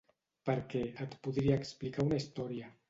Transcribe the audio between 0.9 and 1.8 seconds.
et podria